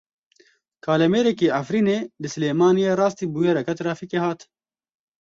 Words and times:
Kalemêrekî 0.85 1.47
Efrînê 1.61 1.99
li 2.21 2.27
Silêmaniyê 2.33 2.93
rastî 3.01 3.25
bûyereke 3.33 3.73
trafîkê 3.81 4.19
hat. 4.25 4.39